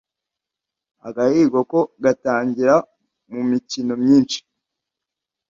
[1.07, 2.75] Agahigo ko gutangira
[3.31, 4.39] mu mikino myinshi